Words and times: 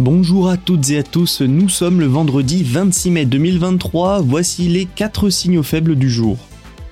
Bonjour 0.00 0.48
à 0.48 0.56
toutes 0.56 0.88
et 0.88 0.96
à 0.96 1.02
tous, 1.02 1.42
nous 1.42 1.68
sommes 1.68 2.00
le 2.00 2.06
vendredi 2.06 2.64
26 2.64 3.10
mai 3.10 3.26
2023, 3.26 4.22
voici 4.22 4.66
les 4.66 4.86
4 4.86 5.28
signaux 5.28 5.62
faibles 5.62 5.94
du 5.94 6.08
jour. 6.08 6.38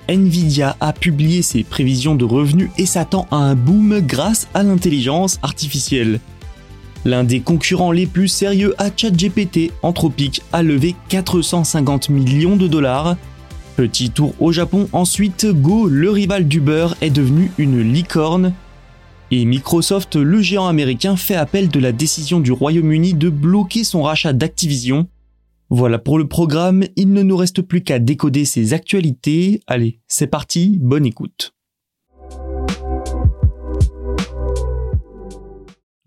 Nvidia 0.07 0.77
a 0.79 0.93
publié 0.93 1.41
ses 1.41 1.63
prévisions 1.63 2.13
de 2.13 2.23
revenus 2.23 2.69
et 2.77 2.85
s'attend 2.85 3.25
à 3.31 3.37
un 3.37 3.55
boom 3.55 3.99
grâce 4.01 4.47
à 4.53 4.61
l'intelligence 4.61 5.39
artificielle. 5.41 6.19
L'un 7.03 7.23
des 7.23 7.39
concurrents 7.39 7.91
les 7.91 8.05
plus 8.05 8.27
sérieux 8.27 8.75
à 8.77 8.91
ChatGPT, 8.95 9.71
Anthropic, 9.81 10.43
a 10.53 10.61
levé 10.61 10.95
450 11.07 12.09
millions 12.09 12.57
de 12.57 12.67
dollars. 12.67 13.17
Petit 13.75 14.11
tour 14.11 14.35
au 14.39 14.51
Japon, 14.51 14.87
ensuite 14.91 15.47
Go, 15.47 15.87
le 15.87 16.11
rival 16.11 16.47
d'Uber, 16.47 16.89
est 17.01 17.09
devenu 17.09 17.51
une 17.57 17.81
licorne. 17.81 18.53
Et 19.31 19.45
Microsoft, 19.45 20.15
le 20.15 20.41
géant 20.41 20.67
américain, 20.67 21.15
fait 21.15 21.35
appel 21.35 21.69
de 21.69 21.79
la 21.79 21.91
décision 21.91 22.39
du 22.39 22.51
Royaume-Uni 22.51 23.13
de 23.13 23.29
bloquer 23.29 23.83
son 23.83 24.01
rachat 24.01 24.33
d'Activision. 24.33 25.07
Voilà 25.69 25.99
pour 25.99 26.17
le 26.17 26.27
programme, 26.27 26.83
il 26.95 27.13
ne 27.13 27.21
nous 27.21 27.37
reste 27.37 27.61
plus 27.61 27.83
qu'à 27.83 27.99
décoder 27.99 28.43
ces 28.43 28.73
actualités. 28.73 29.61
Allez, 29.67 29.99
c'est 30.07 30.25
parti, 30.25 30.79
bonne 30.81 31.05
écoute. 31.05 31.53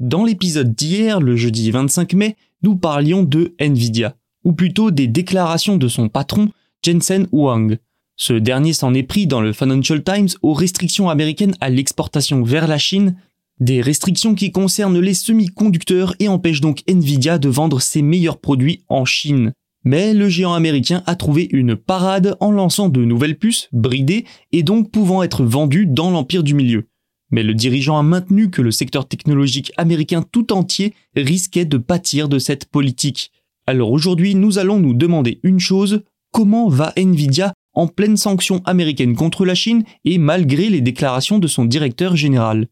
Dans 0.01 0.25
l'épisode 0.25 0.75
d'hier, 0.75 1.21
le 1.21 1.37
jeudi 1.37 1.71
25 1.71 2.15
mai, 2.15 2.37
nous 2.65 2.75
parlions 2.75 3.23
de 3.23 3.55
Nvidia, 3.61 4.17
ou 4.43 4.53
plutôt 4.53 4.91
des 4.91 5.07
déclarations 5.07 5.77
de 5.77 5.87
son 5.87 6.09
patron, 6.09 6.49
Jensen 6.85 7.29
Huang. 7.31 7.79
Ce 8.25 8.35
dernier 8.35 8.73
s'en 8.73 8.95
est 8.95 9.03
pris 9.03 9.27
dans 9.27 9.41
le 9.41 9.53
Financial 9.53 10.01
Times 10.01 10.29
aux 10.43 10.53
restrictions 10.53 11.11
américaines 11.11 11.57
à 11.61 11.71
l'exportation 11.71 12.45
vers 12.45 12.69
la 12.69 12.79
Chine, 12.79 13.17
des 13.59 13.81
restrictions 13.81 14.37
qui 14.37 14.53
concernent 14.53 15.01
les 15.01 15.15
semi-conducteurs 15.15 16.15
et 16.21 16.29
empêchent 16.29 16.61
donc 16.61 16.85
Nvidia 16.87 17.39
de 17.39 17.49
vendre 17.49 17.83
ses 17.83 18.01
meilleurs 18.01 18.39
produits 18.39 18.85
en 18.89 19.05
Chine. 19.05 19.53
Mais 19.85 20.15
le 20.15 20.29
géant 20.29 20.55
américain 20.55 21.03
a 21.07 21.17
trouvé 21.17 21.49
une 21.51 21.75
parade 21.75 22.37
en 22.39 22.53
lançant 22.53 22.89
de 22.89 23.05
nouvelles 23.05 23.39
puces, 23.39 23.69
bridées, 23.73 24.25
et 24.53 24.63
donc 24.63 24.93
pouvant 24.93 25.25
être 25.25 25.43
vendues 25.43 25.87
dans 25.89 26.13
l'empire 26.13 26.45
du 26.45 26.55
milieu. 26.55 26.87
Mais 27.33 27.43
le 27.43 27.55
dirigeant 27.55 27.99
a 27.99 28.05
maintenu 28.05 28.51
que 28.51 28.63
le 28.63 28.71
secteur 28.71 29.09
technologique 29.09 29.73
américain 29.77 30.23
tout 30.31 30.53
entier 30.53 30.95
risquait 31.17 31.65
de 31.65 31.77
pâtir 31.77 32.29
de 32.29 32.39
cette 32.39 32.67
politique. 32.67 33.33
Alors 33.67 33.91
aujourd'hui, 33.91 34.37
nous 34.37 34.61
allons 34.61 34.79
nous 34.79 34.95
demander 34.95 35.41
une 35.43 35.59
chose, 35.59 36.05
comment 36.31 36.69
va 36.69 36.93
Nvidia 36.97 37.53
en 37.75 37.87
pleine 37.87 38.17
sanction 38.17 38.61
américaine 38.65 39.17
contre 39.17 39.45
la 39.45 39.55
Chine 39.55 39.85
et 40.05 40.19
malgré 40.19 40.69
les 40.69 40.81
déclarations 40.81 41.39
de 41.39 41.47
son 41.47 41.65
directeur 41.65 42.17
général 42.17 42.69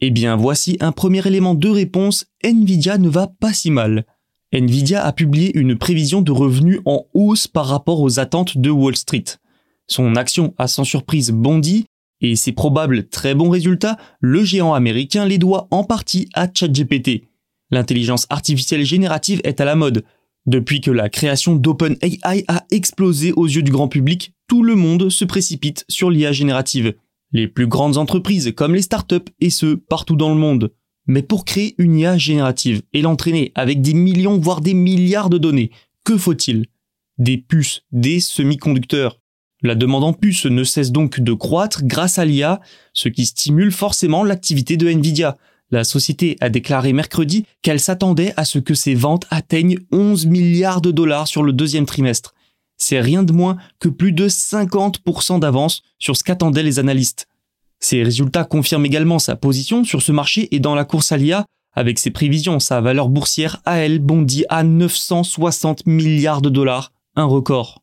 Eh 0.00 0.10
bien 0.10 0.36
voici 0.36 0.76
un 0.80 0.92
premier 0.92 1.26
élément 1.26 1.54
de 1.54 1.68
réponse, 1.68 2.26
Nvidia 2.44 2.98
ne 2.98 3.08
va 3.08 3.26
pas 3.26 3.52
si 3.52 3.70
mal. 3.70 4.04
Nvidia 4.52 5.04
a 5.04 5.12
publié 5.12 5.56
une 5.58 5.76
prévision 5.76 6.22
de 6.22 6.32
revenus 6.32 6.80
en 6.84 7.06
hausse 7.14 7.46
par 7.46 7.66
rapport 7.66 8.00
aux 8.00 8.20
attentes 8.20 8.58
de 8.58 8.70
Wall 8.70 8.96
Street. 8.96 9.24
Son 9.86 10.16
action 10.16 10.54
a 10.58 10.68
sans 10.68 10.84
surprise 10.84 11.30
bondi, 11.30 11.86
et 12.20 12.36
ses 12.36 12.52
probables 12.52 13.08
très 13.08 13.34
bons 13.34 13.50
résultats, 13.50 13.98
le 14.20 14.42
géant 14.44 14.74
américain 14.74 15.26
les 15.26 15.38
doit 15.38 15.68
en 15.70 15.84
partie 15.84 16.28
à 16.34 16.48
ChatGPT. 16.52 17.24
L'intelligence 17.70 18.26
artificielle 18.30 18.84
générative 18.84 19.40
est 19.44 19.60
à 19.60 19.64
la 19.64 19.74
mode, 19.74 20.04
depuis 20.46 20.80
que 20.80 20.90
la 20.90 21.08
création 21.08 21.56
d'OpenAI 21.56 22.44
a 22.48 22.64
explosé 22.70 23.32
aux 23.32 23.46
yeux 23.46 23.62
du 23.62 23.72
grand 23.72 23.88
public, 23.88 24.32
tout 24.48 24.62
le 24.62 24.76
monde 24.76 25.10
se 25.10 25.24
précipite 25.24 25.84
sur 25.88 26.10
l'IA 26.10 26.32
générative. 26.32 26.94
Les 27.32 27.48
plus 27.48 27.66
grandes 27.66 27.96
entreprises 27.96 28.52
comme 28.56 28.74
les 28.74 28.82
startups 28.82 29.32
et 29.40 29.50
ceux 29.50 29.76
partout 29.76 30.16
dans 30.16 30.28
le 30.28 30.36
monde. 30.36 30.72
Mais 31.08 31.22
pour 31.22 31.44
créer 31.44 31.74
une 31.78 31.98
IA 31.98 32.16
générative 32.16 32.82
et 32.92 33.02
l'entraîner 33.02 33.52
avec 33.54 33.80
des 33.80 33.94
millions 33.94 34.38
voire 34.38 34.60
des 34.60 34.74
milliards 34.74 35.30
de 35.30 35.38
données, 35.38 35.70
que 36.04 36.16
faut-il? 36.16 36.66
Des 37.18 37.38
puces, 37.38 37.82
des 37.90 38.20
semi-conducteurs. 38.20 39.20
La 39.62 39.74
demande 39.74 40.04
en 40.04 40.12
puces 40.12 40.46
ne 40.46 40.64
cesse 40.64 40.92
donc 40.92 41.20
de 41.20 41.32
croître 41.32 41.82
grâce 41.84 42.18
à 42.18 42.24
l'IA, 42.24 42.60
ce 42.92 43.08
qui 43.08 43.26
stimule 43.26 43.72
forcément 43.72 44.22
l'activité 44.22 44.76
de 44.76 44.88
Nvidia, 44.88 45.36
la 45.70 45.84
société 45.84 46.36
a 46.40 46.48
déclaré 46.48 46.92
mercredi 46.92 47.44
qu'elle 47.62 47.80
s'attendait 47.80 48.32
à 48.36 48.44
ce 48.44 48.58
que 48.58 48.74
ses 48.74 48.94
ventes 48.94 49.26
atteignent 49.30 49.78
11 49.92 50.26
milliards 50.26 50.80
de 50.80 50.90
dollars 50.90 51.26
sur 51.26 51.42
le 51.42 51.52
deuxième 51.52 51.86
trimestre. 51.86 52.34
C'est 52.76 53.00
rien 53.00 53.22
de 53.22 53.32
moins 53.32 53.56
que 53.80 53.88
plus 53.88 54.12
de 54.12 54.28
50% 54.28 55.40
d'avance 55.40 55.82
sur 55.98 56.16
ce 56.16 56.22
qu'attendaient 56.22 56.62
les 56.62 56.78
analystes. 56.78 57.26
Ces 57.80 58.02
résultats 58.02 58.44
confirment 58.44 58.86
également 58.86 59.18
sa 59.18 59.36
position 59.36 59.84
sur 59.84 60.02
ce 60.02 60.12
marché 60.12 60.54
et 60.54 60.60
dans 60.60 60.74
la 60.74 60.84
course 60.84 61.12
à 61.12 61.16
l'IA. 61.16 61.44
Avec 61.72 61.98
ses 61.98 62.10
prévisions, 62.10 62.58
sa 62.58 62.80
valeur 62.80 63.08
boursière 63.08 63.60
a 63.64 63.78
elle 63.78 63.98
bondi 63.98 64.44
à 64.48 64.62
960 64.62 65.86
milliards 65.86 66.42
de 66.42 66.48
dollars, 66.48 66.92
un 67.16 67.24
record. 67.24 67.82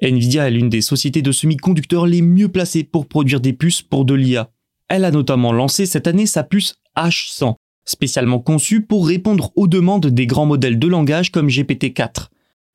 Nvidia 0.00 0.48
est 0.48 0.50
l'une 0.50 0.68
des 0.68 0.82
sociétés 0.82 1.22
de 1.22 1.32
semi-conducteurs 1.32 2.06
les 2.06 2.22
mieux 2.22 2.48
placées 2.48 2.84
pour 2.84 3.06
produire 3.06 3.40
des 3.40 3.52
puces 3.52 3.82
pour 3.82 4.04
de 4.04 4.14
l'IA. 4.14 4.50
Elle 4.88 5.04
a 5.04 5.10
notamment 5.10 5.52
lancé 5.52 5.86
cette 5.86 6.06
année 6.06 6.26
sa 6.26 6.44
puce 6.44 6.76
H100, 6.96 7.54
spécialement 7.84 8.40
conçu 8.40 8.82
pour 8.82 9.06
répondre 9.06 9.52
aux 9.56 9.68
demandes 9.68 10.06
des 10.06 10.26
grands 10.26 10.46
modèles 10.46 10.78
de 10.78 10.86
langage 10.86 11.30
comme 11.30 11.48
GPT-4. 11.48 12.28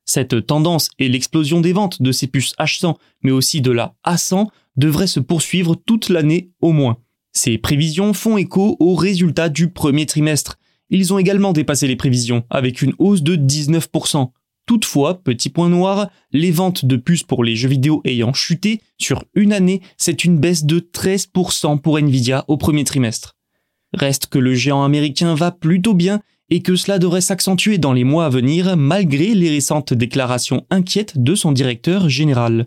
Cette 0.04 0.46
tendance 0.46 0.90
et 0.98 1.08
l'explosion 1.08 1.60
des 1.60 1.72
ventes 1.72 2.02
de 2.02 2.12
ces 2.12 2.26
puces 2.26 2.54
H100, 2.58 2.96
mais 3.22 3.30
aussi 3.30 3.60
de 3.60 3.70
la 3.70 3.94
A100, 4.06 4.48
devraient 4.76 5.06
se 5.06 5.20
poursuivre 5.20 5.74
toute 5.74 6.08
l'année 6.08 6.50
au 6.60 6.72
moins. 6.72 6.98
Ces 7.32 7.58
prévisions 7.58 8.12
font 8.12 8.36
écho 8.36 8.76
aux 8.80 8.94
résultats 8.94 9.48
du 9.48 9.68
premier 9.68 10.06
trimestre. 10.06 10.58
Ils 10.90 11.14
ont 11.14 11.18
également 11.18 11.52
dépassé 11.52 11.86
les 11.86 11.96
prévisions, 11.96 12.44
avec 12.50 12.82
une 12.82 12.94
hausse 12.98 13.22
de 13.22 13.36
19%. 13.36 14.30
Toutefois, 14.66 15.22
petit 15.22 15.48
point 15.48 15.68
noir, 15.68 16.10
les 16.30 16.50
ventes 16.50 16.84
de 16.84 16.96
puces 16.96 17.24
pour 17.24 17.42
les 17.42 17.56
jeux 17.56 17.68
vidéo 17.68 18.00
ayant 18.04 18.32
chuté 18.32 18.80
sur 18.98 19.24
une 19.34 19.52
année, 19.52 19.80
c'est 19.96 20.24
une 20.24 20.38
baisse 20.38 20.64
de 20.64 20.78
13% 20.78 21.80
pour 21.80 21.98
Nvidia 21.98 22.44
au 22.48 22.56
premier 22.56 22.84
trimestre. 22.84 23.36
Reste 23.92 24.26
que 24.26 24.38
le 24.38 24.54
géant 24.54 24.84
américain 24.84 25.34
va 25.34 25.50
plutôt 25.50 25.94
bien 25.94 26.20
et 26.50 26.60
que 26.60 26.76
cela 26.76 26.98
devrait 26.98 27.20
s'accentuer 27.20 27.78
dans 27.78 27.92
les 27.92 28.04
mois 28.04 28.26
à 28.26 28.28
venir 28.28 28.76
malgré 28.76 29.34
les 29.34 29.50
récentes 29.50 29.94
déclarations 29.94 30.66
inquiètes 30.70 31.18
de 31.18 31.34
son 31.34 31.52
directeur 31.52 32.08
général. 32.08 32.66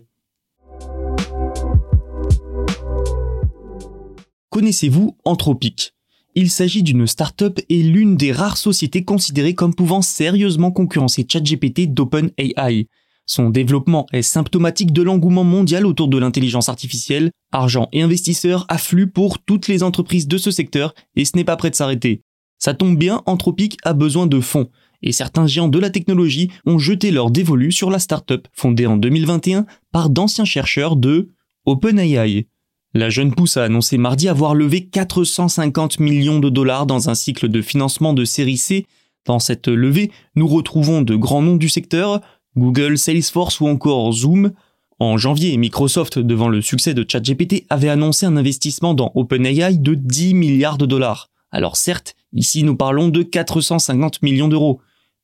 Connaissez-vous 4.50 5.16
Anthropic 5.24 5.94
Il 6.34 6.50
s'agit 6.50 6.82
d'une 6.82 7.06
start-up 7.06 7.60
et 7.68 7.82
l'une 7.82 8.16
des 8.16 8.32
rares 8.32 8.56
sociétés 8.56 9.04
considérées 9.04 9.54
comme 9.54 9.74
pouvant 9.74 10.02
sérieusement 10.02 10.72
concurrencer 10.72 11.26
ChatGPT 11.30 11.92
d'OpenAI. 11.92 12.88
Son 13.26 13.50
développement 13.50 14.06
est 14.12 14.22
symptomatique 14.22 14.92
de 14.92 15.02
l'engouement 15.02 15.42
mondial 15.44 15.84
autour 15.84 16.06
de 16.06 16.16
l'intelligence 16.16 16.68
artificielle. 16.68 17.32
Argent 17.52 17.88
et 17.92 18.02
investisseurs 18.02 18.64
affluent 18.68 19.10
pour 19.10 19.40
toutes 19.40 19.66
les 19.66 19.82
entreprises 19.82 20.28
de 20.28 20.38
ce 20.38 20.52
secteur 20.52 20.94
et 21.16 21.24
ce 21.24 21.36
n'est 21.36 21.44
pas 21.44 21.56
prêt 21.56 21.70
de 21.70 21.74
s'arrêter. 21.74 22.22
Ça 22.58 22.72
tombe 22.72 22.96
bien, 22.96 23.22
Anthropic 23.26 23.78
a 23.84 23.92
besoin 23.92 24.26
de 24.26 24.40
fonds. 24.40 24.70
Et 25.02 25.12
certains 25.12 25.46
géants 25.46 25.68
de 25.68 25.78
la 25.78 25.90
technologie 25.90 26.50
ont 26.64 26.78
jeté 26.78 27.10
leur 27.10 27.30
dévolu 27.30 27.72
sur 27.72 27.90
la 27.90 27.98
start-up 27.98 28.46
fondée 28.52 28.86
en 28.86 28.96
2021 28.96 29.66
par 29.92 30.08
d'anciens 30.08 30.44
chercheurs 30.44 30.96
de 30.96 31.30
OpenAI. 31.66 32.46
La 32.94 33.10
jeune 33.10 33.34
pousse 33.34 33.56
a 33.56 33.64
annoncé 33.64 33.98
mardi 33.98 34.28
avoir 34.28 34.54
levé 34.54 34.86
450 34.86 36.00
millions 36.00 36.38
de 36.38 36.48
dollars 36.48 36.86
dans 36.86 37.10
un 37.10 37.14
cycle 37.14 37.48
de 37.48 37.60
financement 37.60 38.14
de 38.14 38.24
série 38.24 38.56
C. 38.56 38.86
Dans 39.26 39.38
cette 39.38 39.68
levée, 39.68 40.10
nous 40.34 40.46
retrouvons 40.46 41.02
de 41.02 41.16
grands 41.16 41.42
noms 41.42 41.56
du 41.56 41.68
secteur, 41.68 42.22
Google, 42.56 42.98
Salesforce 42.98 43.60
ou 43.60 43.66
encore 43.66 44.12
Zoom. 44.12 44.52
En 44.98 45.18
janvier, 45.18 45.56
Microsoft, 45.56 46.18
devant 46.18 46.48
le 46.48 46.62
succès 46.62 46.94
de 46.94 47.04
ChatGPT, 47.06 47.66
avait 47.68 47.90
annoncé 47.90 48.24
un 48.24 48.36
investissement 48.36 48.94
dans 48.94 49.12
OpenAI 49.14 49.76
de 49.76 49.94
10 49.94 50.34
milliards 50.34 50.78
de 50.78 50.86
dollars. 50.86 51.30
Alors 51.50 51.76
certes, 51.76 52.14
ici 52.32 52.62
nous 52.62 52.76
parlons 52.76 53.08
de 53.08 53.22
450 53.22 54.22
millions 54.22 54.48
d'euros, 54.48 54.80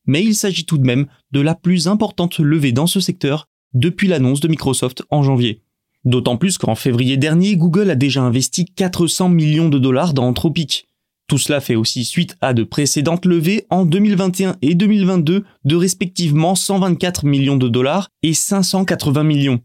mais 0.06 0.22
il 0.22 0.34
s'agit 0.34 0.66
tout 0.66 0.78
de 0.78 0.86
même 0.86 1.06
de 1.30 1.40
la 1.40 1.54
plus 1.54 1.88
importante 1.88 2.38
levée 2.38 2.72
dans 2.72 2.86
ce 2.86 3.00
secteur 3.00 3.48
depuis 3.74 4.08
l'annonce 4.08 4.40
de 4.40 4.48
Microsoft 4.48 5.02
en 5.10 5.22
janvier. 5.22 5.62
D'autant 6.04 6.36
plus 6.36 6.58
qu'en 6.58 6.74
février 6.74 7.16
dernier, 7.16 7.56
Google 7.56 7.90
a 7.90 7.94
déjà 7.94 8.22
investi 8.22 8.66
400 8.66 9.28
millions 9.28 9.68
de 9.68 9.78
dollars 9.78 10.14
dans 10.14 10.26
Anthropic. 10.26 10.88
Tout 11.32 11.38
cela 11.38 11.62
fait 11.62 11.76
aussi 11.76 12.04
suite 12.04 12.36
à 12.42 12.52
de 12.52 12.62
précédentes 12.62 13.24
levées 13.24 13.64
en 13.70 13.86
2021 13.86 14.56
et 14.60 14.74
2022 14.74 15.44
de 15.64 15.76
respectivement 15.76 16.54
124 16.54 17.24
millions 17.24 17.56
de 17.56 17.70
dollars 17.70 18.10
et 18.22 18.34
580 18.34 19.24
millions. 19.24 19.60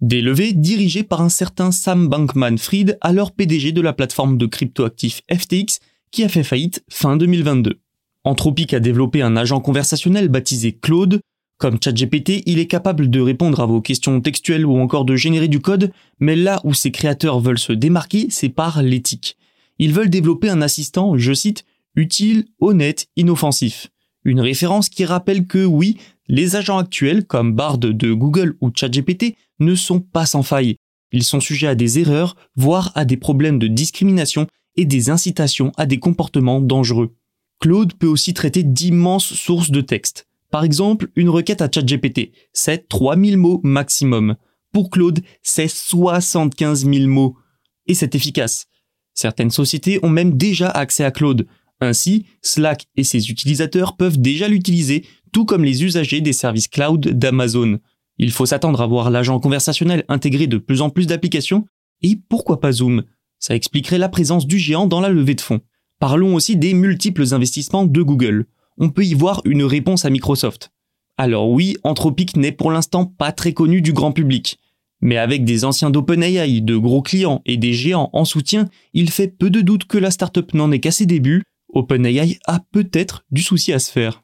Des 0.00 0.22
levées 0.22 0.54
dirigées 0.54 1.02
par 1.02 1.20
un 1.20 1.28
certain 1.28 1.72
Sam 1.72 2.08
Bankman-Fried, 2.08 2.96
alors 3.02 3.32
PDG 3.32 3.72
de 3.72 3.82
la 3.82 3.92
plateforme 3.92 4.38
de 4.38 4.46
cryptoactifs 4.46 5.20
FTX, 5.30 5.80
qui 6.10 6.24
a 6.24 6.30
fait 6.30 6.42
faillite 6.42 6.82
fin 6.88 7.18
2022. 7.18 7.80
Anthropic 8.24 8.72
a 8.72 8.80
développé 8.80 9.20
un 9.20 9.36
agent 9.36 9.60
conversationnel 9.60 10.28
baptisé 10.28 10.72
Claude. 10.72 11.20
Comme 11.58 11.76
ChatGPT, 11.84 12.44
il 12.46 12.58
est 12.58 12.66
capable 12.66 13.10
de 13.10 13.20
répondre 13.20 13.60
à 13.60 13.66
vos 13.66 13.82
questions 13.82 14.18
textuelles 14.22 14.64
ou 14.64 14.78
encore 14.78 15.04
de 15.04 15.16
générer 15.16 15.48
du 15.48 15.60
code, 15.60 15.92
mais 16.18 16.34
là 16.34 16.62
où 16.64 16.72
ses 16.72 16.90
créateurs 16.90 17.40
veulent 17.40 17.58
se 17.58 17.74
démarquer, 17.74 18.28
c'est 18.30 18.48
par 18.48 18.82
l'éthique. 18.82 19.36
Ils 19.80 19.94
veulent 19.94 20.10
développer 20.10 20.50
un 20.50 20.60
assistant, 20.60 21.16
je 21.16 21.32
cite, 21.32 21.64
utile, 21.96 22.44
honnête, 22.60 23.06
inoffensif. 23.16 23.88
Une 24.24 24.42
référence 24.42 24.90
qui 24.90 25.06
rappelle 25.06 25.46
que 25.46 25.64
oui, 25.64 25.96
les 26.28 26.54
agents 26.54 26.76
actuels 26.76 27.24
comme 27.24 27.54
Bard 27.54 27.78
de 27.78 28.12
Google 28.12 28.56
ou 28.60 28.70
ChatGPT 28.74 29.36
ne 29.58 29.74
sont 29.74 30.00
pas 30.00 30.26
sans 30.26 30.42
faille. 30.42 30.76
Ils 31.12 31.24
sont 31.24 31.40
sujets 31.40 31.66
à 31.66 31.74
des 31.74 31.98
erreurs, 31.98 32.36
voire 32.56 32.92
à 32.94 33.06
des 33.06 33.16
problèmes 33.16 33.58
de 33.58 33.68
discrimination 33.68 34.46
et 34.76 34.84
des 34.84 35.08
incitations 35.08 35.72
à 35.78 35.86
des 35.86 35.98
comportements 35.98 36.60
dangereux. 36.60 37.16
Claude 37.58 37.94
peut 37.94 38.06
aussi 38.06 38.34
traiter 38.34 38.62
d'immenses 38.62 39.32
sources 39.32 39.70
de 39.70 39.80
texte. 39.80 40.26
Par 40.50 40.62
exemple, 40.62 41.08
une 41.16 41.30
requête 41.30 41.62
à 41.62 41.70
ChatGPT, 41.74 42.32
c'est 42.52 42.86
3000 42.86 43.38
mots 43.38 43.60
maximum. 43.64 44.36
Pour 44.72 44.90
Claude, 44.90 45.20
c'est 45.42 45.68
75 45.68 46.84
000 46.84 47.06
mots. 47.06 47.38
Et 47.86 47.94
c'est 47.94 48.14
efficace. 48.14 48.66
Certaines 49.14 49.50
sociétés 49.50 49.98
ont 50.02 50.08
même 50.08 50.36
déjà 50.36 50.68
accès 50.68 51.04
à 51.04 51.10
Claude. 51.10 51.46
Ainsi, 51.80 52.26
Slack 52.42 52.86
et 52.96 53.04
ses 53.04 53.30
utilisateurs 53.30 53.96
peuvent 53.96 54.20
déjà 54.20 54.48
l'utiliser, 54.48 55.04
tout 55.32 55.44
comme 55.44 55.64
les 55.64 55.84
usagers 55.84 56.20
des 56.20 56.32
services 56.32 56.68
cloud 56.68 57.00
d'Amazon. 57.00 57.78
Il 58.18 58.32
faut 58.32 58.46
s'attendre 58.46 58.82
à 58.82 58.86
voir 58.86 59.10
l'agent 59.10 59.40
conversationnel 59.40 60.04
intégré 60.08 60.46
de 60.46 60.58
plus 60.58 60.82
en 60.82 60.90
plus 60.90 61.06
d'applications, 61.06 61.64
et 62.02 62.18
pourquoi 62.28 62.60
pas 62.60 62.72
Zoom? 62.72 63.04
Ça 63.38 63.54
expliquerait 63.54 63.98
la 63.98 64.10
présence 64.10 64.46
du 64.46 64.58
géant 64.58 64.86
dans 64.86 65.00
la 65.00 65.08
levée 65.08 65.34
de 65.34 65.40
fonds. 65.40 65.60
Parlons 65.98 66.34
aussi 66.34 66.56
des 66.56 66.74
multiples 66.74 67.32
investissements 67.32 67.86
de 67.86 68.02
Google. 68.02 68.46
On 68.78 68.90
peut 68.90 69.04
y 69.04 69.14
voir 69.14 69.40
une 69.44 69.64
réponse 69.64 70.04
à 70.04 70.10
Microsoft. 70.10 70.70
Alors 71.16 71.50
oui, 71.50 71.76
Anthropic 71.82 72.36
n'est 72.36 72.52
pour 72.52 72.70
l'instant 72.70 73.06
pas 73.06 73.32
très 73.32 73.52
connu 73.52 73.82
du 73.82 73.92
grand 73.92 74.12
public. 74.12 74.58
Mais 75.00 75.16
avec 75.16 75.44
des 75.44 75.64
anciens 75.64 75.90
d'OpenAI, 75.90 76.60
de 76.60 76.76
gros 76.76 77.02
clients 77.02 77.40
et 77.46 77.56
des 77.56 77.72
géants 77.72 78.10
en 78.12 78.24
soutien, 78.24 78.68
il 78.92 79.10
fait 79.10 79.28
peu 79.28 79.50
de 79.50 79.60
doute 79.60 79.84
que 79.86 79.98
la 79.98 80.10
startup 80.10 80.52
n'en 80.54 80.70
est 80.72 80.80
qu'à 80.80 80.90
ses 80.90 81.06
débuts. 81.06 81.42
OpenAI 81.72 82.38
a 82.46 82.60
peut-être 82.72 83.24
du 83.30 83.42
souci 83.42 83.72
à 83.72 83.78
se 83.78 83.90
faire. 83.90 84.22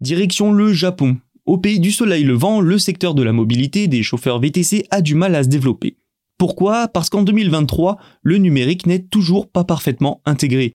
Direction 0.00 0.52
le 0.52 0.72
Japon. 0.72 1.18
Au 1.46 1.58
pays 1.58 1.80
du 1.80 1.90
soleil 1.90 2.24
levant, 2.24 2.60
le 2.60 2.78
secteur 2.78 3.14
de 3.14 3.22
la 3.22 3.32
mobilité 3.32 3.86
des 3.86 4.02
chauffeurs 4.02 4.40
VTC 4.40 4.86
a 4.90 5.02
du 5.02 5.14
mal 5.14 5.34
à 5.34 5.42
se 5.42 5.48
développer. 5.48 5.96
Pourquoi? 6.38 6.88
Parce 6.88 7.10
qu'en 7.10 7.22
2023, 7.22 7.98
le 8.22 8.38
numérique 8.38 8.86
n'est 8.86 9.02
toujours 9.02 9.50
pas 9.50 9.64
parfaitement 9.64 10.22
intégré. 10.24 10.72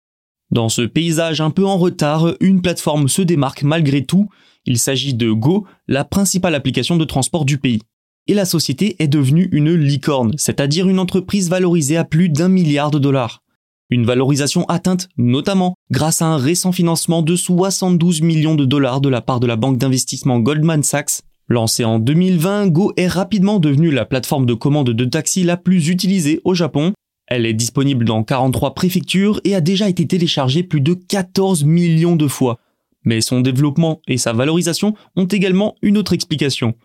Dans 0.52 0.70
ce 0.70 0.84
paysage 0.84 1.42
un 1.42 1.50
peu 1.50 1.66
en 1.66 1.78
retard, 1.78 2.36
une 2.40 2.62
plateforme 2.62 3.08
se 3.08 3.24
démarque 3.24 3.64
malgré 3.64 4.06
tout. 4.06 4.30
Il 4.66 4.80
s'agit 4.80 5.14
de 5.14 5.32
Go, 5.32 5.66
la 5.88 6.04
principale 6.04 6.56
application 6.56 6.98
de 6.98 7.06
transport 7.06 7.46
du 7.46 7.58
pays. 7.58 7.82
Et 8.28 8.34
la 8.34 8.46
société 8.46 8.96
est 9.00 9.08
devenue 9.08 9.50
une 9.52 9.74
licorne, 9.74 10.34
c'est-à-dire 10.38 10.90
une 10.90 11.00
entreprise 11.00 11.50
valorisée 11.50 11.98
à 11.98 12.04
plus 12.04 12.30
d'un 12.30 12.50
milliard 12.50 12.90
de 12.90 12.98
dollars. 12.98 13.44
Une 13.92 14.06
valorisation 14.06 14.66
atteinte 14.66 15.10
notamment 15.16 15.76
grâce 15.92 16.24
à 16.24 16.26
un 16.26 16.38
récent 16.38 16.72
financement 16.72 17.22
de 17.22 17.36
72 17.36 18.22
millions 18.22 18.56
de 18.56 18.66
dollars 18.66 19.00
de 19.00 19.10
la 19.10 19.22
part 19.22 19.40
de 19.40 19.46
la 19.46 19.56
banque 19.56 19.78
d'investissement 19.78 20.40
Goldman 20.40 20.82
Sachs. 20.82 21.22
Lancée 21.48 21.86
en 21.86 22.00
2020, 22.00 22.68
Go 22.70 22.92
est 22.98 23.08
rapidement 23.08 23.60
devenue 23.60 23.92
la 23.92 24.06
plateforme 24.06 24.48
de 24.48 24.56
commande 24.56 24.90
de 24.90 25.06
taxi 25.06 25.44
la 25.44 25.58
plus 25.58 25.90
utilisée 25.90 26.42
au 26.44 26.56
Japon. 26.56 26.94
Elle 27.28 27.46
est 27.46 27.54
disponible 27.54 28.06
dans 28.06 28.24
43 28.24 28.74
préfectures 28.74 29.40
et 29.44 29.54
a 29.54 29.62
déjà 29.62 29.88
été 29.88 30.08
téléchargée 30.08 30.64
plus 30.64 30.82
de 30.82 30.96
14 30.96 31.64
millions 31.64 32.16
de 32.16 32.28
fois. 32.28 32.58
Mais 33.06 33.22
son 33.22 33.42
développement 33.42 34.02
et 34.08 34.18
sa 34.18 34.34
valorisation 34.34 34.94
ont 35.16 35.26
également 35.26 35.76
une 35.82 35.98
autre 35.98 36.14
explication. 36.14 36.76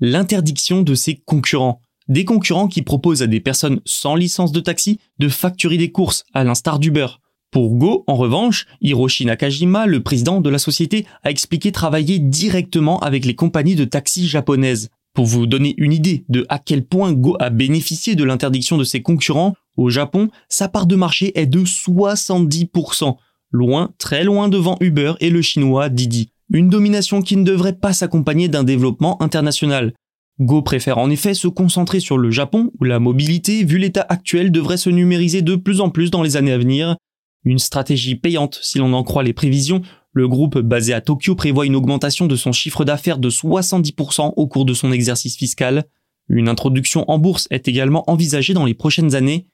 L'interdiction 0.00 0.82
de 0.82 0.94
ses 0.94 1.16
concurrents 1.16 1.80
des 2.10 2.24
concurrents 2.24 2.68
qui 2.68 2.82
proposent 2.82 3.22
à 3.22 3.28
des 3.28 3.40
personnes 3.40 3.80
sans 3.86 4.16
licence 4.16 4.52
de 4.52 4.60
taxi 4.60 4.98
de 5.18 5.28
facturer 5.28 5.78
des 5.78 5.92
courses, 5.92 6.24
à 6.34 6.44
l'instar 6.44 6.80
d'Uber. 6.80 7.06
Pour 7.52 7.74
Go, 7.76 8.04
en 8.06 8.16
revanche, 8.16 8.66
Hiroshi 8.80 9.24
Nakajima, 9.24 9.86
le 9.86 10.02
président 10.02 10.40
de 10.40 10.50
la 10.50 10.58
société, 10.58 11.06
a 11.22 11.30
expliqué 11.30 11.72
travailler 11.72 12.18
directement 12.18 12.98
avec 13.00 13.24
les 13.24 13.34
compagnies 13.34 13.76
de 13.76 13.84
taxi 13.84 14.28
japonaises. 14.28 14.90
Pour 15.14 15.26
vous 15.26 15.46
donner 15.46 15.74
une 15.78 15.92
idée 15.92 16.24
de 16.28 16.46
à 16.48 16.58
quel 16.58 16.84
point 16.84 17.12
Go 17.12 17.36
a 17.40 17.50
bénéficié 17.50 18.14
de 18.14 18.24
l'interdiction 18.24 18.76
de 18.76 18.84
ses 18.84 19.02
concurrents, 19.02 19.54
au 19.76 19.88
Japon, 19.88 20.28
sa 20.48 20.68
part 20.68 20.86
de 20.86 20.96
marché 20.96 21.38
est 21.38 21.46
de 21.46 21.60
70%, 21.60 23.16
loin, 23.50 23.92
très 23.98 24.24
loin 24.24 24.48
devant 24.48 24.76
Uber 24.80 25.14
et 25.20 25.30
le 25.30 25.42
chinois 25.42 25.88
Didi. 25.88 26.30
Une 26.52 26.68
domination 26.68 27.22
qui 27.22 27.36
ne 27.36 27.44
devrait 27.44 27.76
pas 27.76 27.92
s'accompagner 27.92 28.48
d'un 28.48 28.64
développement 28.64 29.20
international. 29.22 29.92
Go 30.40 30.62
préfère 30.62 30.98
en 30.98 31.10
effet 31.10 31.34
se 31.34 31.48
concentrer 31.48 32.00
sur 32.00 32.16
le 32.16 32.30
Japon, 32.30 32.72
où 32.80 32.84
la 32.84 32.98
mobilité, 32.98 33.62
vu 33.62 33.78
l'état 33.78 34.06
actuel, 34.08 34.50
devrait 34.50 34.78
se 34.78 34.90
numériser 34.90 35.42
de 35.42 35.54
plus 35.54 35.80
en 35.80 35.90
plus 35.90 36.10
dans 36.10 36.22
les 36.22 36.36
années 36.36 36.52
à 36.52 36.58
venir. 36.58 36.96
Une 37.44 37.58
stratégie 37.58 38.16
payante 38.16 38.58
si 38.62 38.78
l'on 38.78 38.92
en 38.92 39.02
croit 39.02 39.22
les 39.22 39.32
prévisions, 39.32 39.82
le 40.12 40.26
groupe 40.26 40.58
basé 40.58 40.92
à 40.92 41.00
Tokyo 41.00 41.34
prévoit 41.34 41.66
une 41.66 41.76
augmentation 41.76 42.26
de 42.26 42.36
son 42.36 42.52
chiffre 42.52 42.84
d'affaires 42.84 43.18
de 43.18 43.30
70% 43.30 44.32
au 44.36 44.46
cours 44.48 44.64
de 44.64 44.74
son 44.74 44.92
exercice 44.92 45.36
fiscal. 45.36 45.84
Une 46.28 46.48
introduction 46.48 47.08
en 47.08 47.18
bourse 47.18 47.46
est 47.50 47.68
également 47.68 48.08
envisagée 48.10 48.54
dans 48.54 48.64
les 48.64 48.74
prochaines 48.74 49.14
années. 49.14 49.46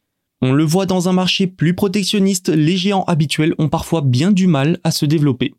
On 0.43 0.53
le 0.53 0.65
voit 0.65 0.85
dans 0.85 1.09
un 1.09 1.13
marché 1.13 1.47
plus 1.47 1.75
protectionniste, 1.75 2.51
les 2.51 2.77
géants 2.77 3.05
habituels 3.05 3.55
ont 3.59 3.71
parfois 3.71 4.03
bien 4.03 4.33
du 4.33 4.47
mal 4.47 4.79
à 4.85 4.91
se 4.91 5.07
développer. 5.07 5.55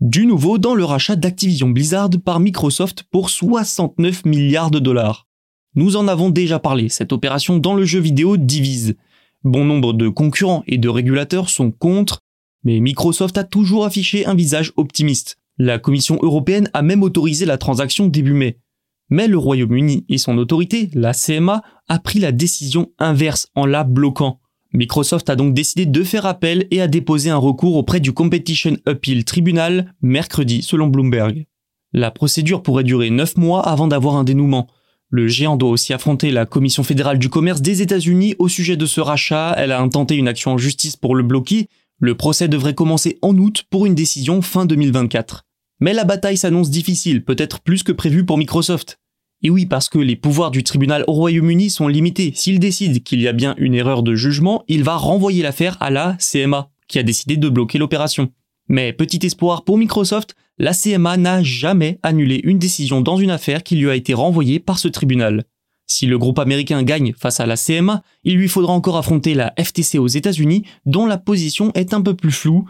Du 0.00 0.24
nouveau 0.24 0.58
dans 0.58 0.74
le 0.74 0.84
rachat 0.84 1.16
d'Activision 1.16 1.68
Blizzard 1.70 2.10
par 2.24 2.38
Microsoft 2.38 3.02
pour 3.10 3.28
69 3.28 4.24
milliards 4.24 4.70
de 4.70 4.78
dollars. 4.78 5.26
Nous 5.74 5.96
en 5.96 6.06
avons 6.06 6.30
déjà 6.30 6.60
parlé, 6.60 6.88
cette 6.88 7.12
opération 7.12 7.58
dans 7.58 7.74
le 7.74 7.84
jeu 7.84 7.98
vidéo 7.98 8.36
divise. 8.36 8.94
Bon 9.42 9.64
nombre 9.64 9.94
de 9.94 10.08
concurrents 10.08 10.62
et 10.68 10.78
de 10.78 10.88
régulateurs 10.88 11.50
sont 11.50 11.72
contre, 11.72 12.20
mais 12.62 12.78
Microsoft 12.78 13.36
a 13.36 13.44
toujours 13.44 13.84
affiché 13.84 14.26
un 14.26 14.34
visage 14.34 14.72
optimiste. 14.76 15.38
La 15.58 15.78
Commission 15.78 16.18
européenne 16.22 16.70
a 16.72 16.82
même 16.82 17.02
autorisé 17.02 17.46
la 17.46 17.58
transaction 17.58 18.06
début 18.06 18.32
mai. 18.32 18.58
Mais 19.08 19.28
le 19.28 19.38
Royaume-Uni 19.38 20.04
et 20.08 20.18
son 20.18 20.36
autorité, 20.38 20.90
la 20.94 21.12
CMA, 21.12 21.62
a 21.88 21.98
pris 21.98 22.18
la 22.18 22.32
décision 22.32 22.90
inverse 22.98 23.48
en 23.54 23.66
la 23.66 23.84
bloquant. 23.84 24.40
Microsoft 24.72 25.30
a 25.30 25.36
donc 25.36 25.54
décidé 25.54 25.86
de 25.86 26.02
faire 26.02 26.26
appel 26.26 26.66
et 26.70 26.80
a 26.80 26.88
déposé 26.88 27.30
un 27.30 27.36
recours 27.36 27.76
auprès 27.76 28.00
du 28.00 28.12
Competition 28.12 28.76
Appeal 28.84 29.24
Tribunal 29.24 29.94
mercredi 30.02 30.62
selon 30.62 30.88
Bloomberg. 30.88 31.46
La 31.92 32.10
procédure 32.10 32.62
pourrait 32.62 32.84
durer 32.84 33.10
9 33.10 33.36
mois 33.36 33.66
avant 33.66 33.86
d'avoir 33.86 34.16
un 34.16 34.24
dénouement. 34.24 34.66
Le 35.08 35.28
géant 35.28 35.56
doit 35.56 35.70
aussi 35.70 35.94
affronter 35.94 36.30
la 36.30 36.44
Commission 36.44 36.82
fédérale 36.82 37.18
du 37.18 37.28
commerce 37.28 37.62
des 37.62 37.80
États-Unis 37.80 38.34
au 38.38 38.48
sujet 38.48 38.76
de 38.76 38.86
ce 38.86 39.00
rachat. 39.00 39.54
Elle 39.56 39.72
a 39.72 39.80
intenté 39.80 40.16
une 40.16 40.28
action 40.28 40.52
en 40.52 40.58
justice 40.58 40.96
pour 40.96 41.14
le 41.14 41.22
bloquer. 41.22 41.68
Le 42.00 42.16
procès 42.16 42.48
devrait 42.48 42.74
commencer 42.74 43.18
en 43.22 43.38
août 43.38 43.64
pour 43.70 43.86
une 43.86 43.94
décision 43.94 44.42
fin 44.42 44.66
2024. 44.66 45.45
Mais 45.80 45.92
la 45.92 46.04
bataille 46.04 46.36
s'annonce 46.36 46.70
difficile, 46.70 47.24
peut-être 47.24 47.60
plus 47.60 47.82
que 47.82 47.92
prévu 47.92 48.24
pour 48.24 48.38
Microsoft. 48.38 48.98
Et 49.42 49.50
oui, 49.50 49.66
parce 49.66 49.88
que 49.88 49.98
les 49.98 50.16
pouvoirs 50.16 50.50
du 50.50 50.64
tribunal 50.64 51.04
au 51.06 51.12
Royaume-Uni 51.12 51.68
sont 51.68 51.88
limités. 51.88 52.32
S'il 52.34 52.58
décide 52.58 53.02
qu'il 53.02 53.20
y 53.20 53.28
a 53.28 53.32
bien 53.32 53.54
une 53.58 53.74
erreur 53.74 54.02
de 54.02 54.14
jugement, 54.14 54.64
il 54.68 54.82
va 54.82 54.96
renvoyer 54.96 55.42
l'affaire 55.42 55.76
à 55.80 55.90
la 55.90 56.16
CMA, 56.18 56.70
qui 56.88 56.98
a 56.98 57.02
décidé 57.02 57.36
de 57.36 57.48
bloquer 57.48 57.78
l'opération. 57.78 58.30
Mais 58.68 58.92
petit 58.92 59.24
espoir 59.24 59.64
pour 59.64 59.76
Microsoft, 59.76 60.34
la 60.58 60.72
CMA 60.72 61.18
n'a 61.18 61.42
jamais 61.42 61.98
annulé 62.02 62.40
une 62.44 62.58
décision 62.58 63.02
dans 63.02 63.18
une 63.18 63.30
affaire 63.30 63.62
qui 63.62 63.76
lui 63.76 63.90
a 63.90 63.94
été 63.94 64.14
renvoyée 64.14 64.58
par 64.58 64.78
ce 64.78 64.88
tribunal. 64.88 65.44
Si 65.86 66.06
le 66.06 66.18
groupe 66.18 66.38
américain 66.38 66.82
gagne 66.82 67.12
face 67.16 67.38
à 67.38 67.46
la 67.46 67.56
CMA, 67.56 68.02
il 68.24 68.36
lui 68.36 68.48
faudra 68.48 68.72
encore 68.72 68.96
affronter 68.96 69.34
la 69.34 69.54
FTC 69.62 69.98
aux 69.98 70.08
États-Unis, 70.08 70.64
dont 70.84 71.06
la 71.06 71.18
position 71.18 71.70
est 71.74 71.94
un 71.94 72.00
peu 72.00 72.14
plus 72.14 72.32
floue. 72.32 72.68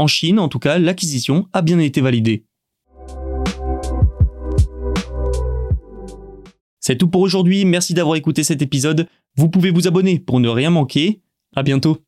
En 0.00 0.06
Chine, 0.06 0.38
en 0.38 0.48
tout 0.48 0.58
cas, 0.58 0.78
l'acquisition 0.78 1.46
a 1.52 1.60
bien 1.60 1.78
été 1.78 2.00
validée. 2.00 2.46
C'est 6.80 6.96
tout 6.96 7.06
pour 7.06 7.20
aujourd'hui, 7.20 7.66
merci 7.66 7.92
d'avoir 7.92 8.16
écouté 8.16 8.42
cet 8.42 8.62
épisode. 8.62 9.06
Vous 9.36 9.50
pouvez 9.50 9.70
vous 9.70 9.88
abonner 9.88 10.18
pour 10.18 10.40
ne 10.40 10.48
rien 10.48 10.70
manquer. 10.70 11.20
À 11.54 11.62
bientôt. 11.62 11.98